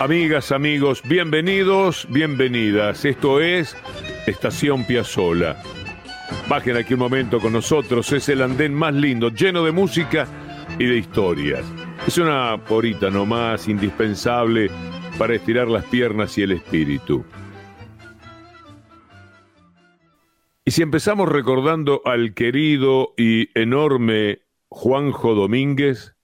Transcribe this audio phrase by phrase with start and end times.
[0.00, 3.04] Amigas, amigos, bienvenidos, bienvenidas.
[3.04, 3.76] Esto es
[4.28, 5.60] Estación Piazzola.
[6.48, 10.28] Bajen aquí un momento con nosotros, es el andén más lindo, lleno de música
[10.78, 11.64] y de historias.
[12.06, 14.70] Es una porita nomás indispensable
[15.18, 17.24] para estirar las piernas y el espíritu.
[20.64, 26.17] Y si empezamos recordando al querido y enorme Juanjo Domínguez,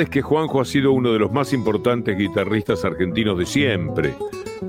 [0.00, 4.14] es que Juanjo ha sido uno de los más importantes guitarristas argentinos de siempre.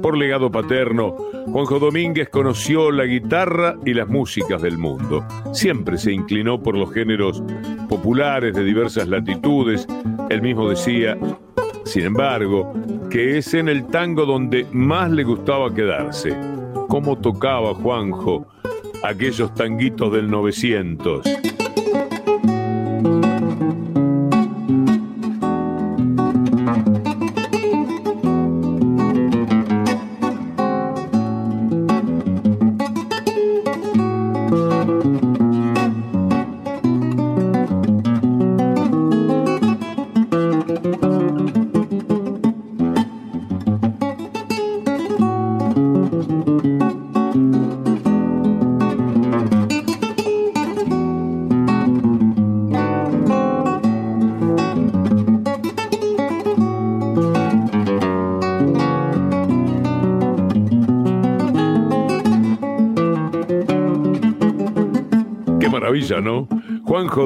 [0.01, 1.15] Por legado paterno,
[1.47, 5.25] Juanjo Domínguez conoció la guitarra y las músicas del mundo.
[5.53, 7.43] Siempre se inclinó por los géneros
[7.89, 9.87] populares de diversas latitudes.
[10.29, 11.17] Él mismo decía,
[11.85, 12.73] sin embargo,
[13.09, 16.37] que es en el tango donde más le gustaba quedarse.
[16.87, 18.47] ¿Cómo tocaba Juanjo
[19.03, 21.40] aquellos tanguitos del 900?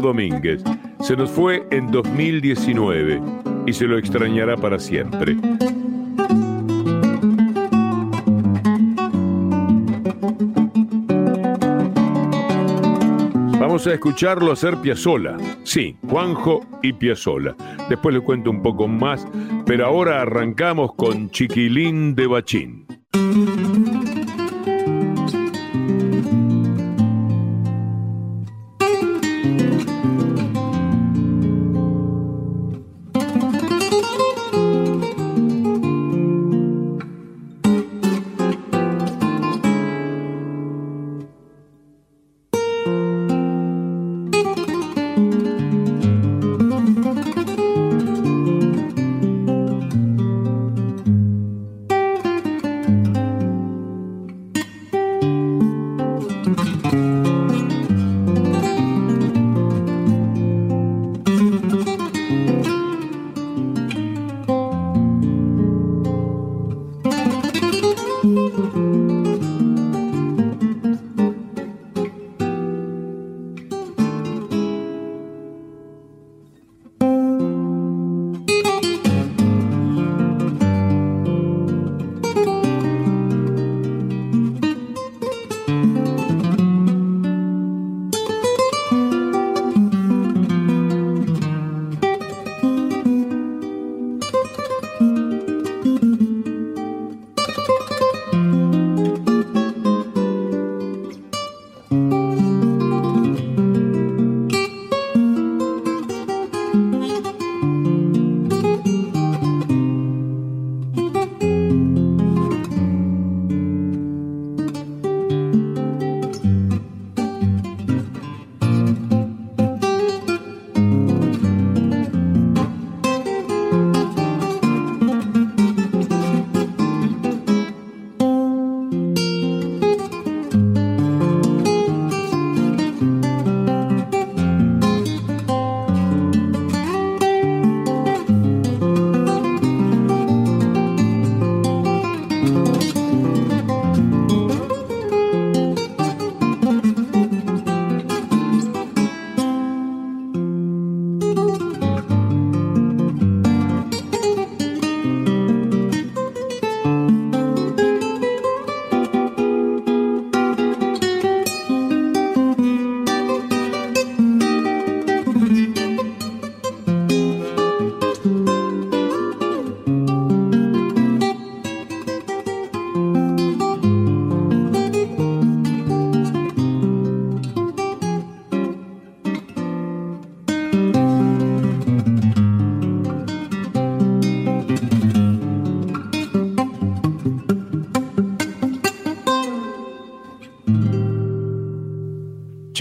[0.02, 0.64] Domínguez
[1.02, 3.22] se nos fue en 2019
[3.68, 5.38] y se lo extrañará para siempre.
[13.60, 15.38] Vamos a escucharlo hacer Piazzola.
[15.64, 17.56] Sí, Juanjo y Piazzola.
[17.90, 19.28] Después le cuento un poco más,
[19.66, 22.85] pero ahora arrancamos con Chiquilín de Bachín.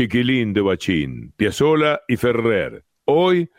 [0.05, 2.85] Chiquilín de Bachín, Piazzola y Ferrer.
[3.07, 3.51] Hoy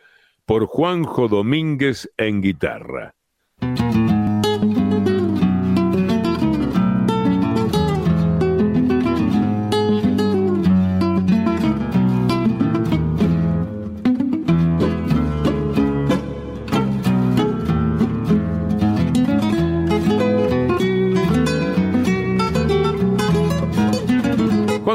[0.44, 3.15] por Juanjo Domínguez en guitarra.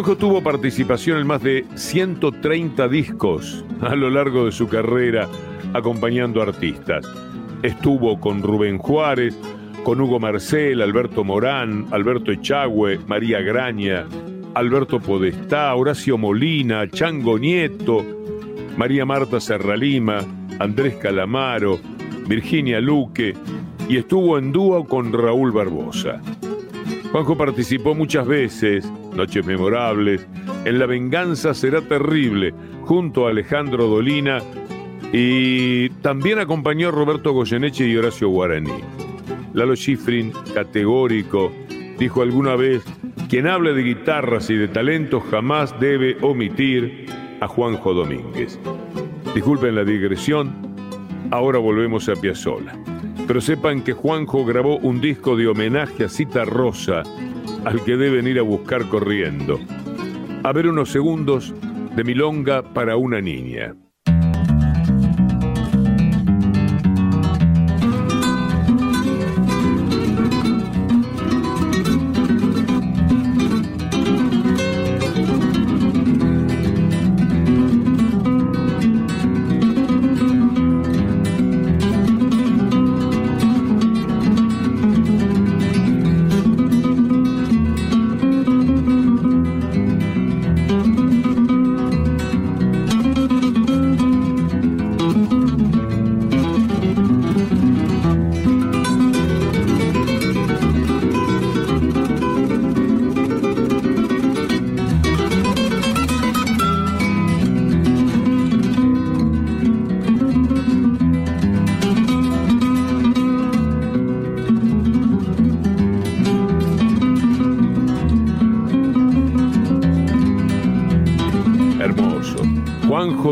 [0.02, 5.30] Juanjo tuvo participación en más de 130 discos a lo largo de su carrera
[5.76, 7.08] acompañando artistas.
[7.62, 9.38] Estuvo con Rubén Juárez,
[9.84, 14.08] con Hugo Marcel, Alberto Morán, Alberto Echagüe, María Graña,
[14.56, 18.04] Alberto Podestá, Horacio Molina, Chango Nieto,
[18.78, 20.26] María Marta Serralima,
[20.58, 21.80] Andrés Calamaro,
[22.28, 23.36] Virginia Luque
[23.88, 26.20] y estuvo en dúo con Raúl Barbosa.
[27.12, 28.92] Juanjo participó muchas veces
[29.22, 30.28] Noches Memorables,
[30.66, 34.40] En La Venganza Será Terrible, junto a Alejandro Dolina,
[35.14, 38.80] y también acompañó a Roberto Goyeneche y Horacio Guaraní.
[39.54, 41.52] Lalo Schifrin, categórico,
[42.00, 42.84] dijo alguna vez,
[43.30, 47.06] quien hable de guitarras y de talentos jamás debe omitir
[47.42, 48.60] a Juanjo Domínguez.
[49.36, 50.52] Disculpen la digresión,
[51.30, 52.74] ahora volvemos a Piazzolla.
[53.28, 57.04] Pero sepan que Juanjo grabó un disco de homenaje a Cita Rosa,
[57.66, 59.60] al que deben ir a buscar corriendo.
[60.44, 61.54] A ver unos segundos
[61.96, 63.76] de milonga para una niña.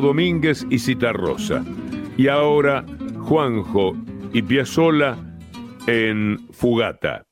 [0.10, 1.64] Domínguez y Citarrosa.
[2.18, 2.84] Y ahora
[3.20, 3.96] Juanjo
[4.34, 5.16] y Piazzola
[5.86, 7.28] en Fugata.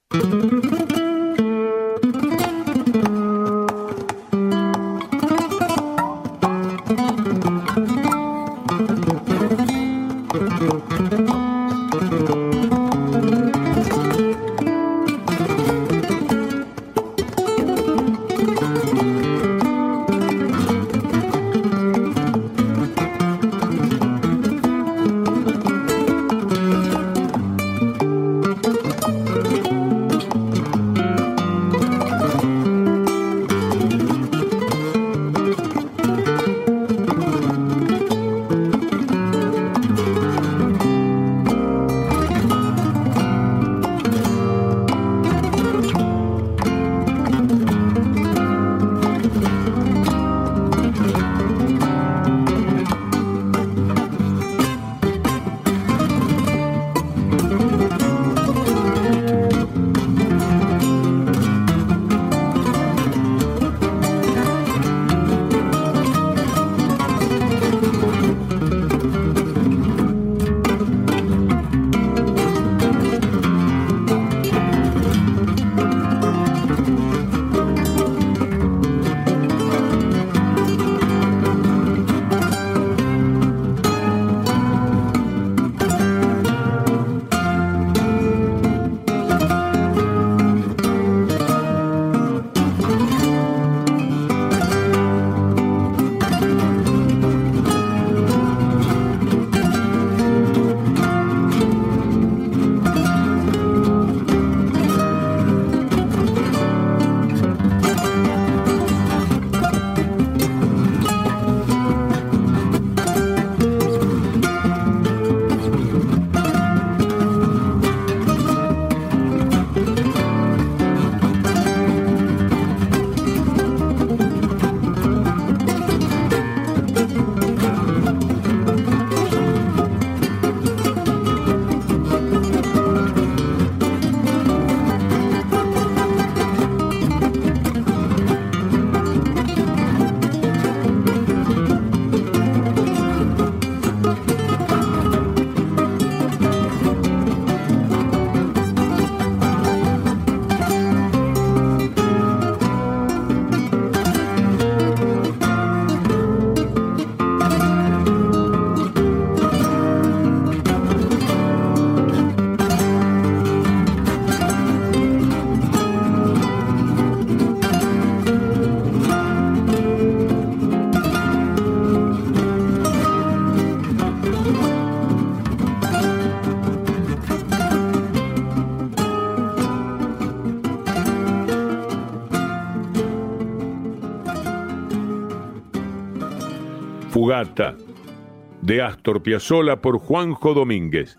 [188.62, 191.17] De Astor Piazzolla por Juanjo Domínguez.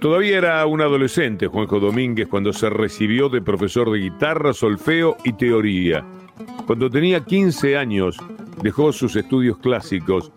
[0.00, 5.34] Todavía era un adolescente Juanjo Domínguez cuando se recibió de profesor de guitarra, solfeo y
[5.34, 6.04] teoría.
[6.66, 8.18] Cuando tenía 15 años
[8.60, 10.32] dejó sus estudios clásicos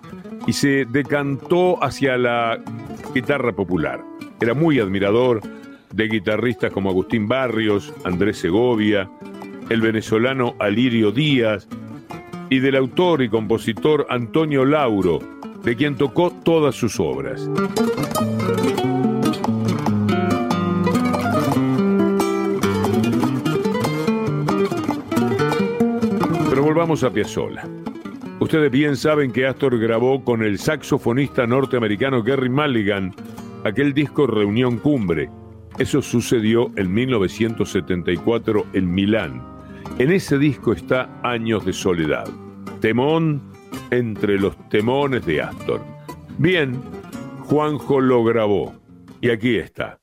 [0.45, 2.59] y se decantó hacia la
[3.15, 4.03] guitarra popular.
[4.39, 5.41] Era muy admirador
[5.91, 9.09] de guitarristas como Agustín Barrios, Andrés Segovia,
[9.69, 11.67] el venezolano Alirio Díaz
[12.51, 15.19] y del autor y compositor Antonio Lauro,
[15.63, 17.49] de quien tocó todas sus obras.
[26.49, 27.65] Pero volvamos a Piazzolla.
[28.41, 33.15] Ustedes bien saben que Astor grabó con el saxofonista norteamericano Gary Mulligan
[33.63, 35.29] aquel disco Reunión Cumbre.
[35.79, 39.50] Eso sucedió en 1974 en Milán.
[39.97, 42.27] En ese disco está Años de Soledad.
[42.79, 43.41] Temón
[43.91, 45.81] entre los temones de Astor.
[46.37, 46.81] Bien,
[47.41, 48.73] Juanjo lo grabó.
[49.21, 50.00] Y aquí está.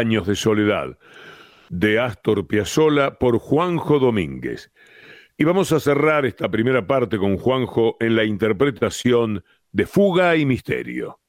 [0.00, 0.98] Años de Soledad,
[1.68, 4.72] de Astor Piazzolla por Juanjo Domínguez.
[5.36, 10.46] Y vamos a cerrar esta primera parte con Juanjo en la interpretación de Fuga y
[10.46, 11.20] Misterio.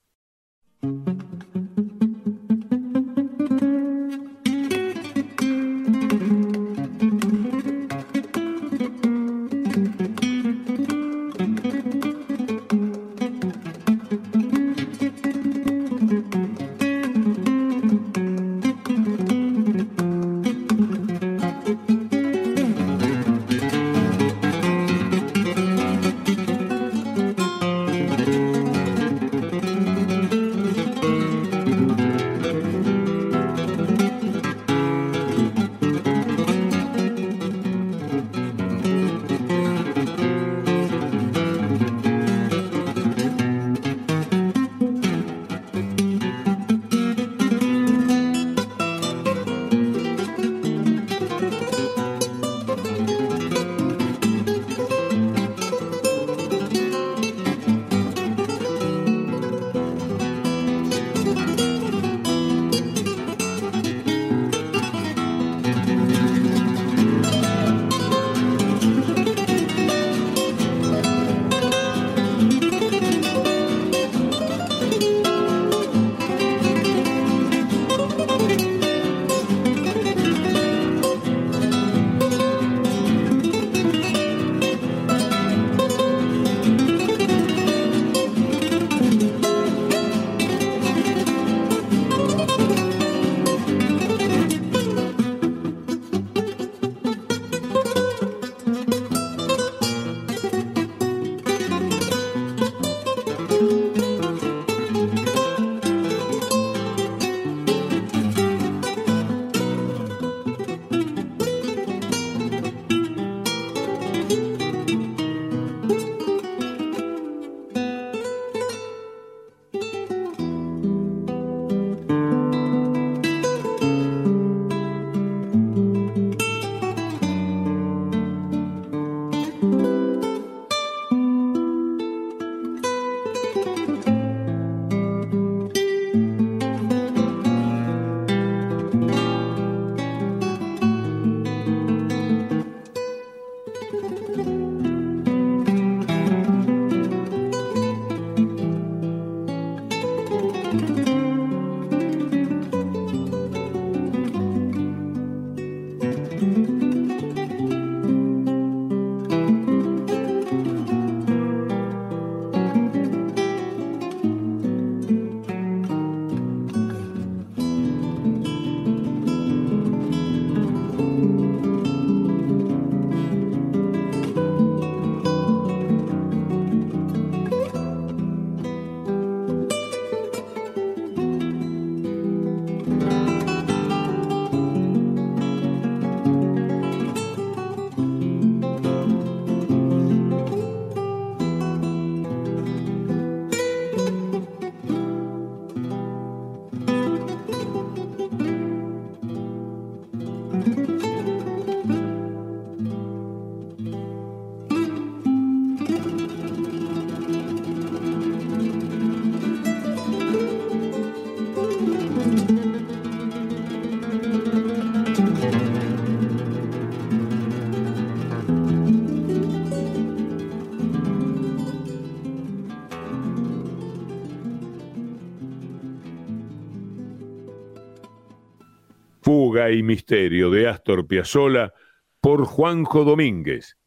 [229.74, 231.74] Y Misterio de Astor Piazzolla
[232.20, 233.78] por Juanjo Domínguez.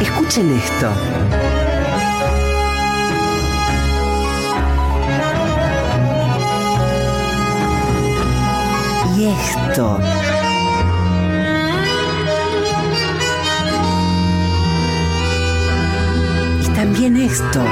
[0.00, 0.92] Escuchen esto.
[9.16, 9.98] Y esto.
[16.62, 17.64] Y también esto.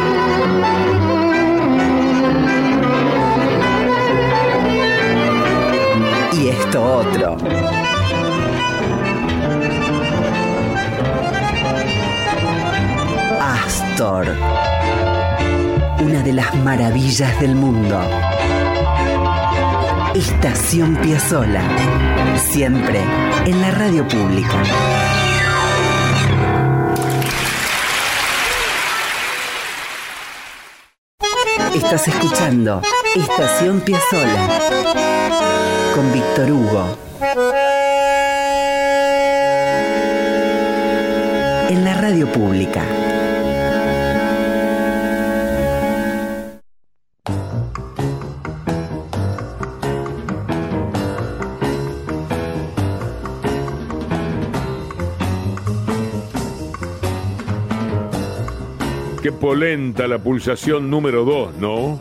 [6.48, 7.36] Esto otro.
[13.40, 14.26] Astor,
[16.00, 18.00] una de las maravillas del mundo.
[20.14, 21.62] Estación Piazzola,
[22.36, 23.00] siempre
[23.46, 24.62] en la radio pública.
[31.94, 32.82] Estás escuchando
[33.14, 34.48] Estación Piazzola
[35.94, 36.98] con Víctor Hugo.
[41.68, 42.82] En la radio pública.
[59.44, 61.98] Polenta la pulsación número 2, ¿no?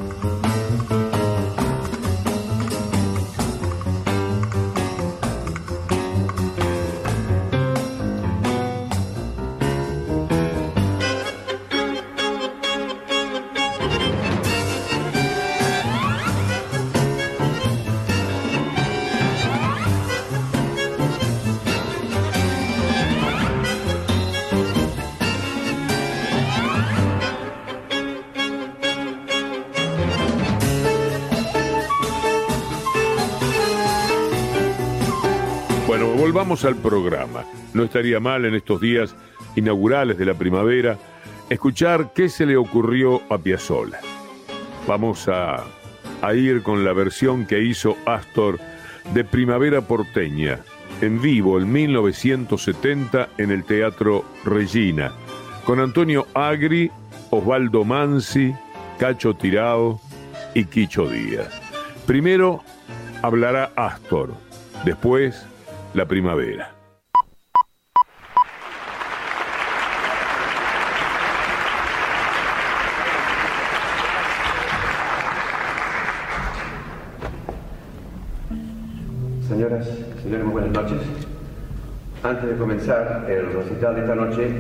[36.34, 37.46] Volvamos al programa.
[37.76, 39.16] No estaría mal en estos días
[39.56, 40.98] inaugurales de la primavera
[41.48, 44.00] escuchar qué se le ocurrió a Piazzolla.
[44.88, 45.64] Vamos a,
[46.24, 48.60] a ir con la versión que hizo Astor
[49.14, 50.62] de Primavera Porteña,
[51.02, 55.14] en vivo en 1970 en el Teatro Regina,
[55.66, 56.90] con Antonio Agri,
[57.30, 58.56] Osvaldo Mansi,
[58.98, 60.02] Cacho Tirao
[60.56, 61.50] y Quicho Díaz.
[62.08, 62.64] Primero
[63.22, 64.34] hablará Astor,
[64.84, 65.46] después
[65.94, 66.72] la primavera.
[79.48, 79.88] Señoras,
[80.24, 80.98] señores, muy buenas noches.
[82.24, 84.52] Antes de comenzar el recital de esta noche,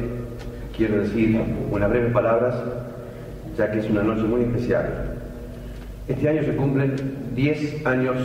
[0.77, 1.41] quiero decir
[1.71, 2.55] unas breves palabras,
[3.57, 5.15] ya que es una noche muy especial.
[6.07, 6.95] Este año se cumplen
[7.33, 8.17] 10 años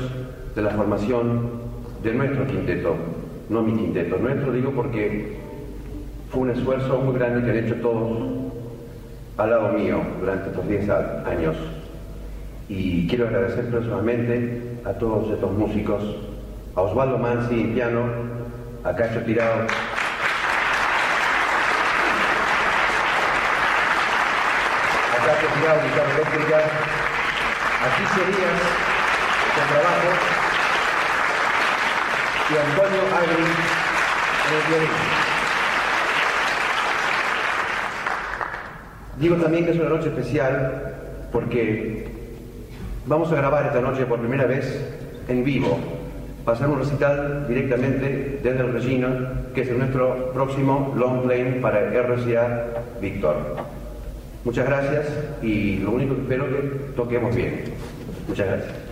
[0.55, 1.67] de la formación
[2.03, 2.95] de nuestro quinteto,
[3.49, 5.37] no mi quinteto, nuestro digo porque
[6.31, 8.19] fue un esfuerzo muy grande que han hecho todos
[9.39, 10.91] al lado mío durante estos 10
[11.27, 11.57] años.
[12.69, 16.03] Y quiero agradecer personalmente a todos estos músicos,
[16.75, 18.05] a Osvaldo Mansi en piano,
[18.85, 19.63] a Cacho Tirado,
[25.13, 26.59] a Cacho Tirado, guitarra eléctrica,
[27.81, 28.61] a Quique Díaz,
[29.55, 30.38] con trabajo,
[32.51, 33.43] y Antonio Agri
[34.49, 34.89] en el.
[39.21, 40.95] Digo también que es una noche especial
[41.31, 42.09] porque
[43.07, 44.65] vamos a grabar esta noche por primera vez
[45.29, 45.79] en vivo,
[46.45, 52.65] pasar un recital directamente desde el Regina, que es nuestro próximo long play para RCA
[53.01, 53.37] Víctor.
[54.45, 55.07] Muchas gracias
[55.43, 56.61] y lo único que espero es que
[56.97, 57.65] toquemos bien.
[58.27, 58.88] Muchas gracias.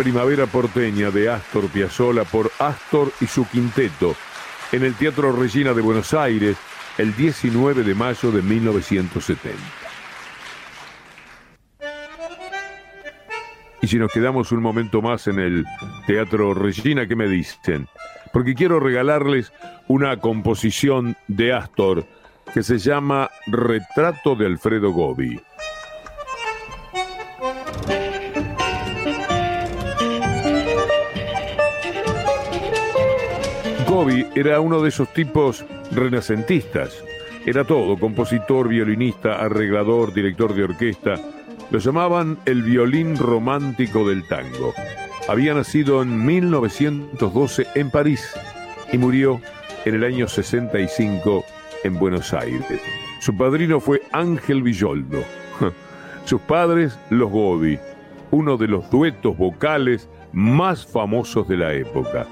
[0.00, 4.16] Primavera porteña de Astor Piazzolla por Astor y su quinteto
[4.72, 6.56] en el Teatro Regina de Buenos Aires
[6.96, 9.58] el 19 de mayo de 1970.
[13.82, 15.66] Y si nos quedamos un momento más en el
[16.06, 17.86] Teatro Regina, ¿qué me dicen?
[18.32, 19.52] Porque quiero regalarles
[19.86, 22.06] una composición de Astor
[22.54, 25.38] que se llama Retrato de Alfredo Gobi.
[33.90, 37.02] Gobi era uno de esos tipos renacentistas.
[37.44, 41.16] Era todo, compositor, violinista, arreglador, director de orquesta.
[41.72, 44.74] Lo llamaban el violín romántico del tango.
[45.28, 48.32] Había nacido en 1912 en París
[48.92, 49.40] y murió
[49.84, 51.44] en el año 65
[51.82, 52.80] en Buenos Aires.
[53.18, 55.24] Su padrino fue Ángel Villoldo.
[56.26, 57.76] Sus padres, los Gobi,
[58.30, 62.28] uno de los duetos vocales más famosos de la época.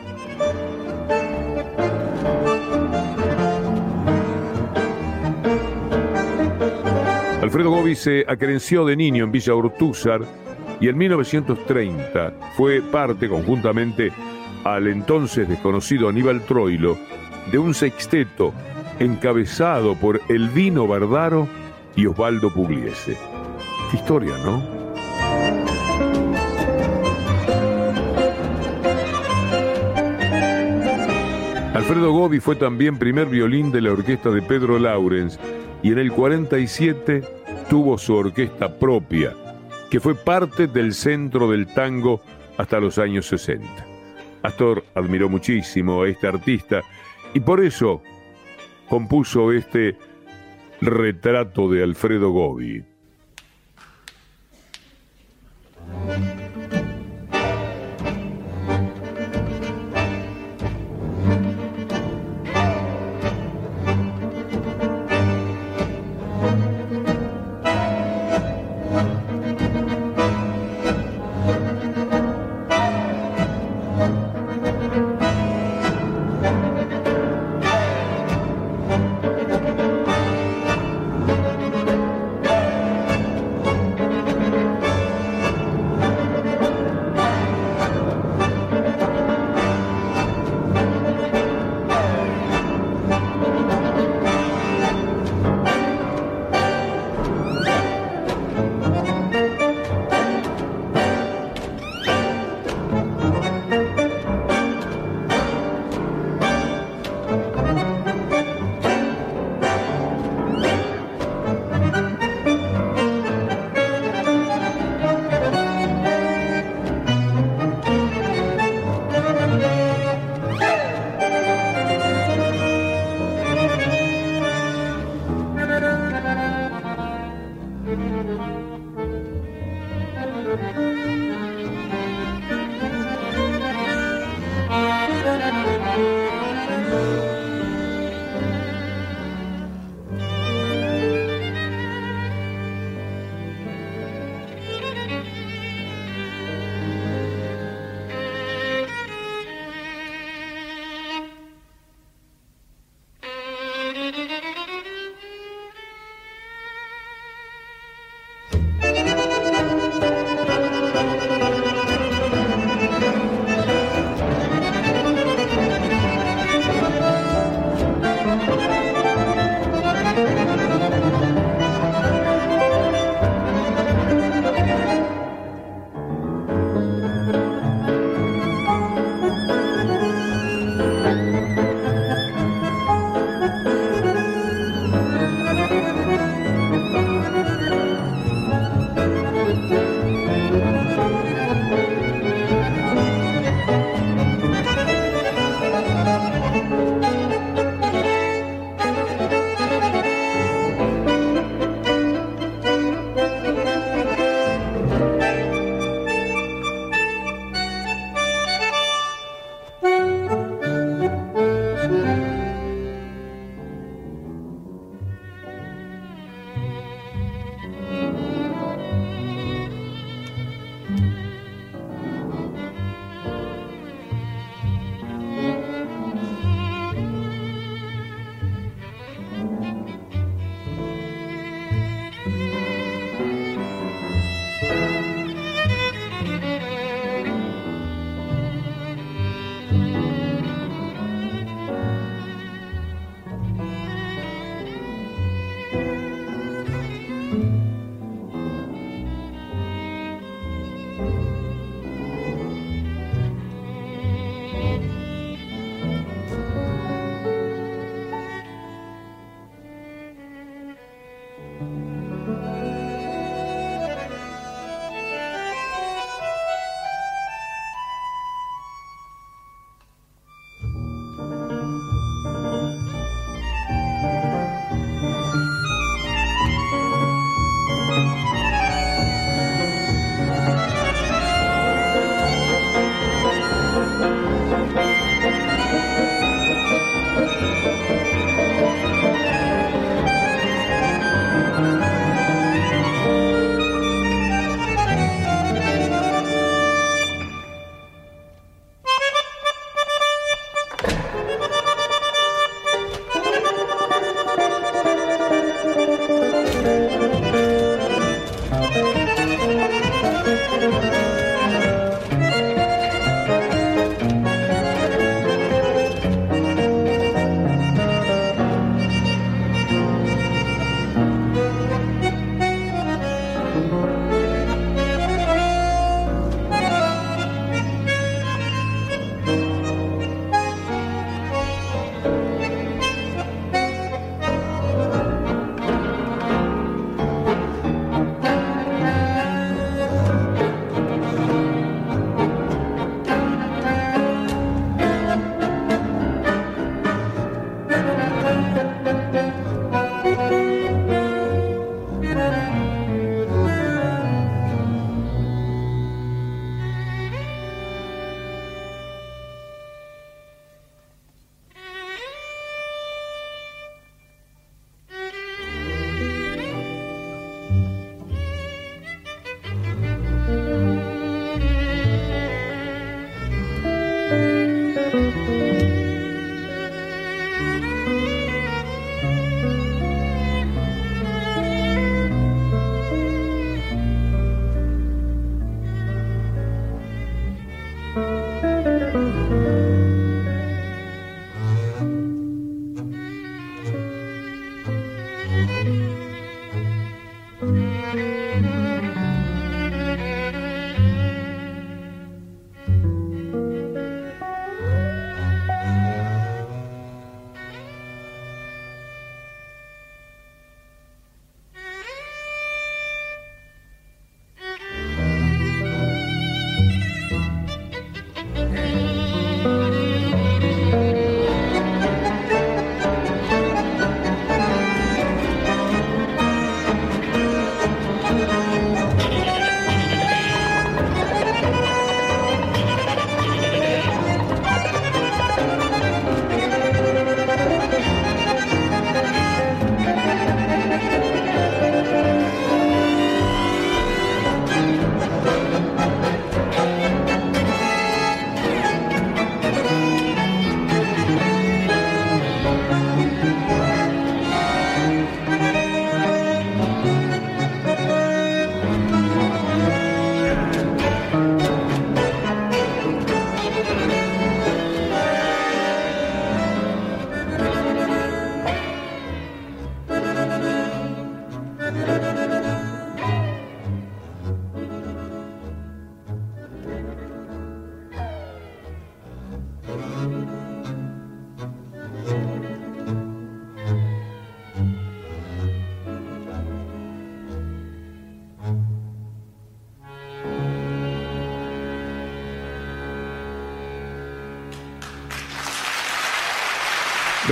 [7.48, 10.20] Alfredo Gobi se acrenció de niño en Villa Urtúzar
[10.82, 14.12] y en 1930 fue parte, conjuntamente
[14.64, 16.98] al entonces desconocido Aníbal Troilo,
[17.50, 18.52] de un sexteto
[18.98, 21.48] encabezado por Elvino Bardaro
[21.96, 23.16] y Osvaldo Pugliese.
[23.90, 24.62] Qué historia, ¿no?
[31.72, 35.40] Alfredo Gobi fue también primer violín de la orquesta de Pedro Laurens
[35.82, 37.22] y en el 47
[37.68, 39.34] tuvo su orquesta propia,
[39.90, 42.20] que fue parte del centro del tango
[42.56, 43.66] hasta los años 60.
[44.42, 46.82] Astor admiró muchísimo a este artista
[47.34, 48.02] y por eso
[48.88, 49.96] compuso este
[50.80, 52.84] retrato de Alfredo Gobi.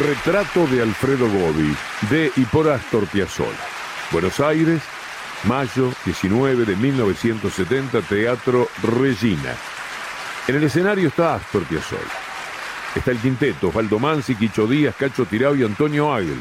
[0.07, 1.74] Retrato de Alfredo Gobi,
[2.09, 3.59] de y por Astor Piazzolla.
[4.12, 4.80] Buenos Aires,
[5.42, 9.57] mayo 19 de 1970, Teatro Regina.
[10.46, 12.02] En el escenario está Astor Piazzolla.
[12.94, 16.38] Está el quinteto, Osvaldo Mansi, Quicho Díaz, Cacho Tirao y Antonio Agri.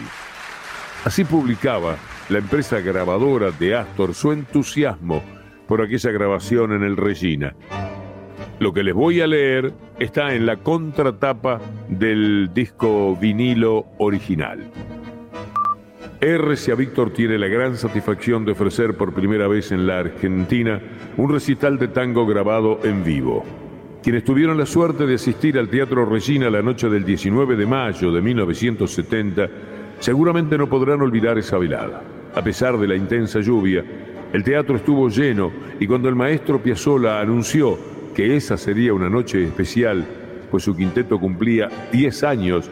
[1.04, 1.98] Así publicaba
[2.30, 5.24] la empresa grabadora de Astor su entusiasmo
[5.68, 7.56] por aquella grabación en el Regina.
[8.60, 14.60] Lo que les voy a leer está en la contratapa del disco vinilo original.
[16.22, 20.82] RCA Víctor tiene la gran satisfacción de ofrecer por primera vez en la Argentina
[21.18, 23.44] un recital de tango grabado en vivo.
[24.02, 28.12] Quienes tuvieron la suerte de asistir al Teatro Regina la noche del 19 de mayo
[28.12, 29.50] de 1970
[30.00, 32.02] seguramente no podrán olvidar esa velada.
[32.36, 33.84] A pesar de la intensa lluvia,
[34.34, 37.78] El teatro estuvo lleno y cuando el maestro Piazzolla anunció
[38.16, 40.06] que esa sería una noche especial,
[40.50, 42.72] pues su quinteto cumplía 10 años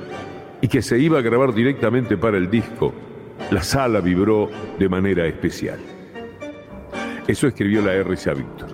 [0.62, 2.94] y que se iba a grabar directamente para el disco,
[3.52, 5.80] la sala vibró de manera especial.
[7.28, 8.70] Eso escribió la RCA Víctor.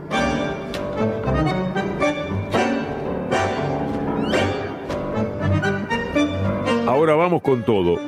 [6.85, 7.99] Ahora vamos con todo.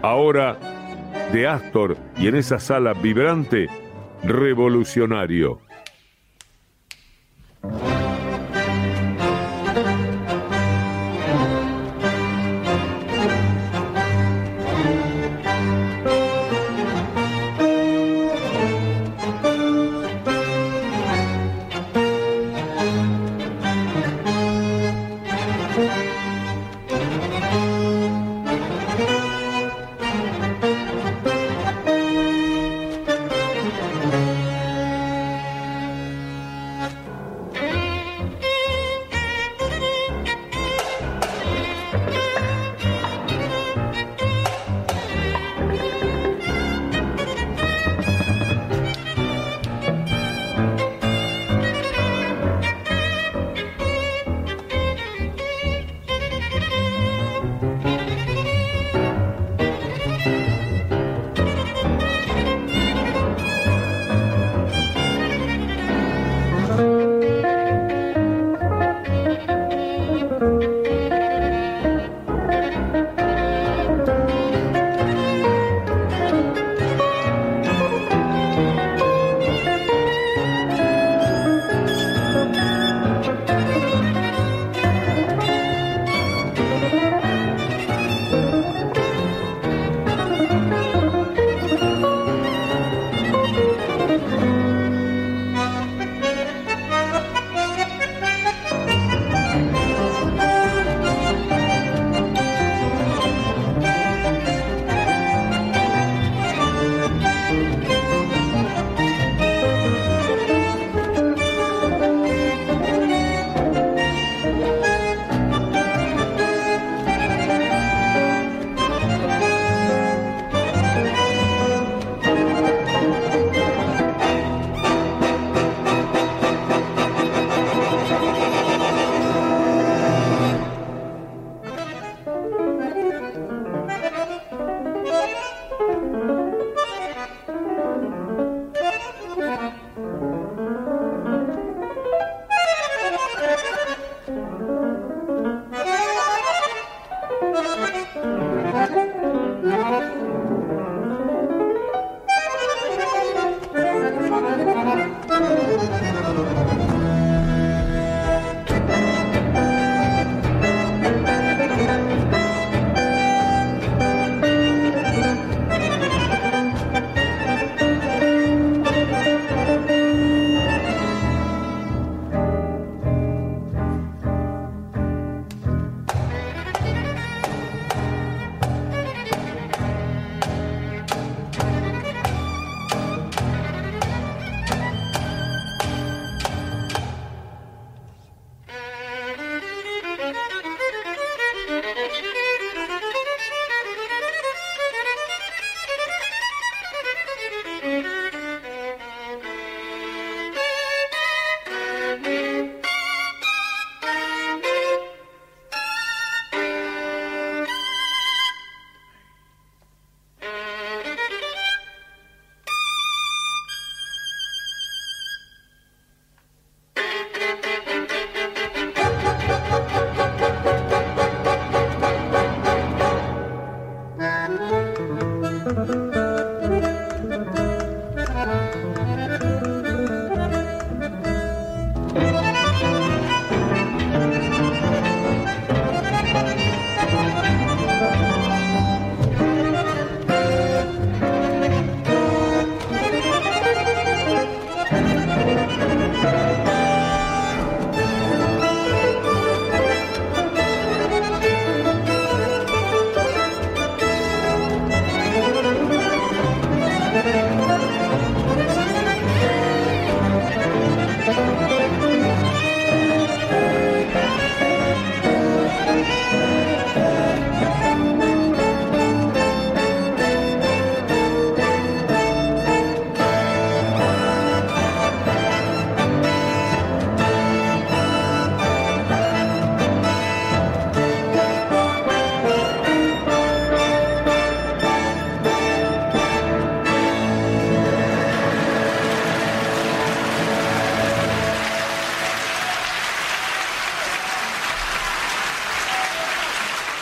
[0.00, 0.56] Ahora
[1.32, 3.66] de Astor y en esa sala vibrante,
[4.22, 5.67] revolucionario.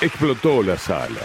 [0.07, 1.20] Explotó la sala.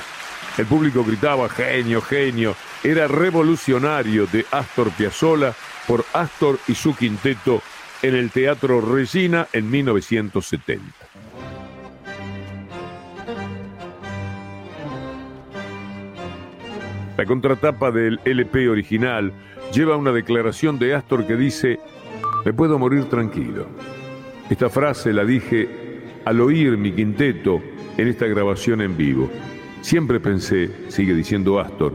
[0.57, 2.55] El público gritaba genio, genio.
[2.83, 5.53] Era revolucionario de Astor Piazzolla
[5.87, 7.61] por Astor y su quinteto
[8.01, 10.83] en el Teatro Regina en 1970.
[17.17, 19.31] La contratapa del LP original
[19.71, 21.79] lleva una declaración de Astor que dice,
[22.43, 23.67] me puedo morir tranquilo.
[24.49, 25.69] Esta frase la dije
[26.25, 27.61] al oír mi quinteto
[27.97, 29.29] en esta grabación en vivo.
[29.81, 31.93] Siempre pensé, sigue diciendo Astor,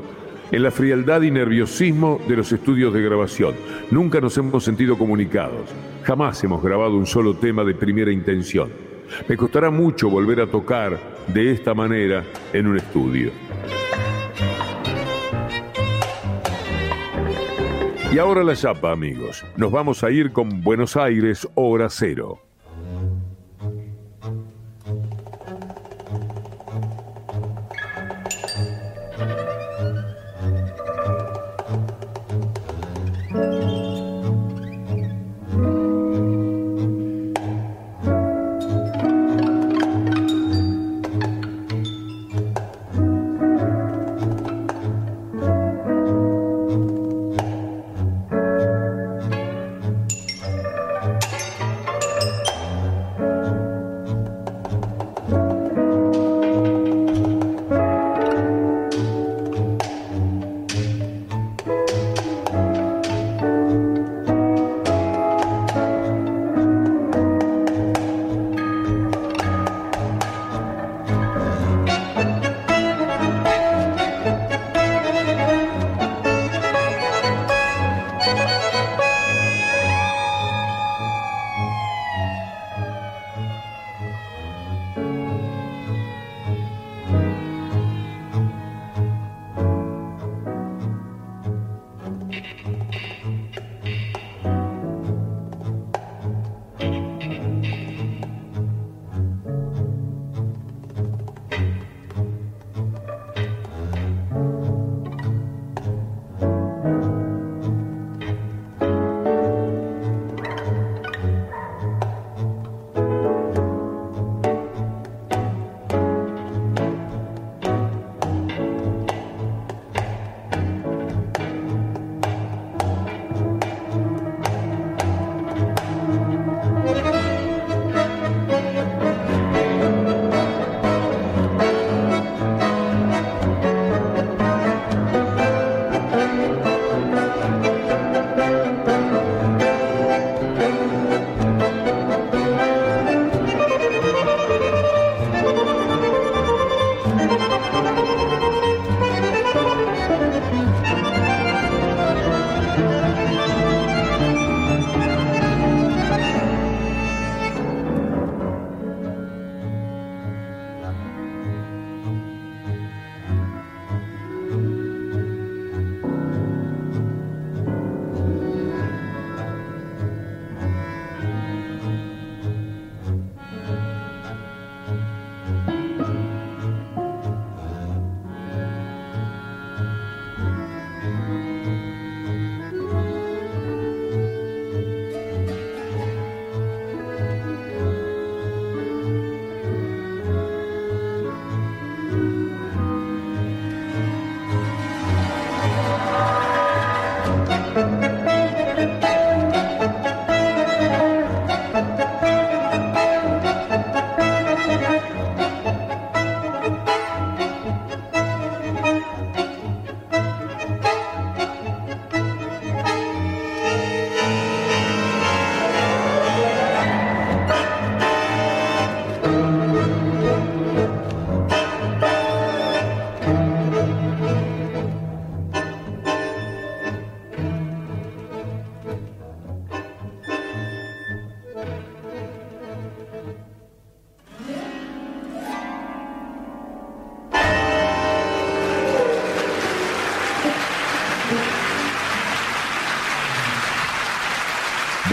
[0.50, 3.54] en la frialdad y nerviosismo de los estudios de grabación.
[3.90, 5.70] Nunca nos hemos sentido comunicados.
[6.04, 8.70] Jamás hemos grabado un solo tema de primera intención.
[9.28, 13.30] Me costará mucho volver a tocar de esta manera en un estudio.
[18.12, 19.44] Y ahora la chapa, amigos.
[19.56, 22.45] Nos vamos a ir con Buenos Aires, hora cero.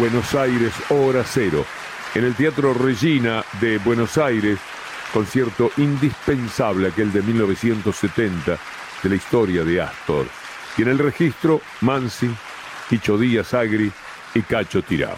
[0.04, 1.66] Buenos Aires, hora cero.
[2.14, 4.60] En el Teatro Regina de Buenos Aires,
[5.14, 8.58] concierto indispensable aquel de 1970
[9.02, 10.26] de la historia de Astor.
[10.78, 12.30] Y en el registro, Mansi,
[12.90, 13.90] Quicho Díaz Agri
[14.36, 15.18] y Cacho Tirao.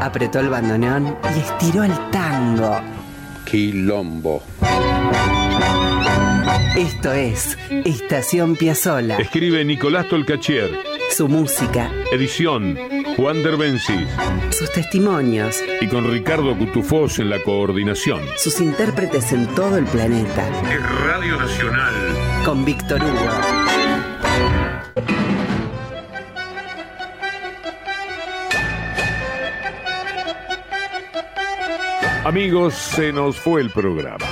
[0.00, 2.76] Apretó el bandoneón y estiró el tango.
[3.44, 4.42] Quilombo.
[6.76, 9.18] Esto es Estación Piazzola.
[9.18, 10.93] Escribe Nicolás Tolcachier.
[11.14, 11.92] Su música.
[12.10, 12.76] Edición
[13.16, 14.08] Juan Derbencis.
[14.50, 15.62] Sus testimonios.
[15.80, 18.20] Y con Ricardo Cutufós en la coordinación.
[18.36, 20.44] Sus intérpretes en todo el planeta.
[20.68, 21.94] Es Radio Nacional.
[22.44, 23.30] Con Víctor Hugo.
[32.24, 34.26] Amigos, se nos fue el programa.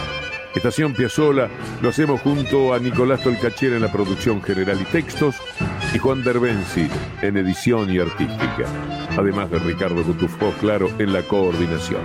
[0.52, 1.48] Estación Piazzola
[1.80, 5.36] lo hacemos junto a Nicolás Tolcachier en la producción general y textos
[5.94, 6.88] y Juan Derbenzi
[7.20, 8.64] en edición y artística,
[9.16, 12.02] además de Ricardo Cutufó, claro, en la coordinación.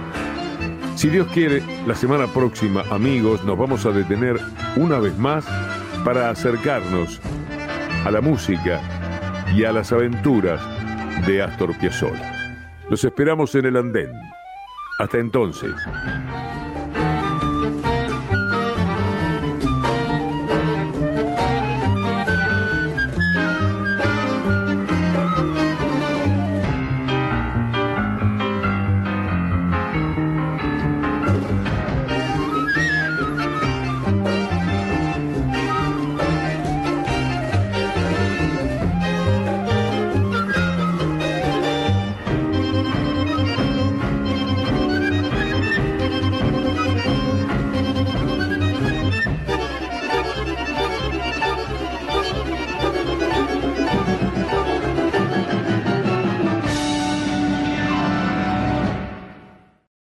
[0.96, 4.40] Si Dios quiere, la semana próxima, amigos, nos vamos a detener
[4.76, 5.46] una vez más
[6.04, 7.22] para acercarnos
[8.04, 8.82] a la música
[9.56, 10.60] y a las aventuras
[11.26, 12.34] de Astor Piazzolla.
[12.90, 14.12] Los esperamos en el andén.
[15.00, 15.72] Hasta entonces.